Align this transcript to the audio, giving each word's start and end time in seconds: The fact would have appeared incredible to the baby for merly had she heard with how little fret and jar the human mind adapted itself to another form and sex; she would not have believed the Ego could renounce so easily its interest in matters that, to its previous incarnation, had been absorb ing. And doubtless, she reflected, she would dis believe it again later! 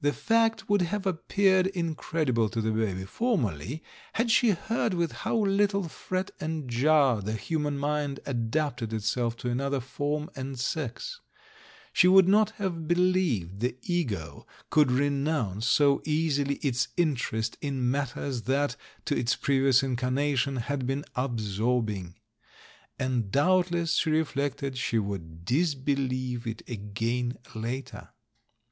The 0.00 0.12
fact 0.12 0.68
would 0.68 0.82
have 0.82 1.06
appeared 1.06 1.68
incredible 1.68 2.48
to 2.48 2.60
the 2.60 2.72
baby 2.72 3.04
for 3.04 3.38
merly 3.38 3.82
had 4.14 4.28
she 4.28 4.50
heard 4.50 4.94
with 4.94 5.12
how 5.22 5.36
little 5.38 5.88
fret 5.88 6.32
and 6.40 6.68
jar 6.68 7.22
the 7.22 7.34
human 7.34 7.78
mind 7.78 8.18
adapted 8.26 8.92
itself 8.92 9.36
to 9.36 9.48
another 9.48 9.78
form 9.78 10.28
and 10.34 10.58
sex; 10.58 11.20
she 11.92 12.08
would 12.08 12.26
not 12.26 12.50
have 12.58 12.88
believed 12.88 13.60
the 13.60 13.76
Ego 13.82 14.44
could 14.70 14.90
renounce 14.90 15.68
so 15.68 16.02
easily 16.04 16.56
its 16.56 16.88
interest 16.96 17.56
in 17.60 17.88
matters 17.88 18.42
that, 18.42 18.74
to 19.04 19.16
its 19.16 19.36
previous 19.36 19.84
incarnation, 19.84 20.56
had 20.56 20.84
been 20.84 21.04
absorb 21.14 21.90
ing. 21.90 22.16
And 22.98 23.30
doubtless, 23.30 23.94
she 23.94 24.10
reflected, 24.10 24.76
she 24.76 24.98
would 24.98 25.44
dis 25.44 25.74
believe 25.76 26.44
it 26.44 26.68
again 26.68 27.38
later! 27.54 28.08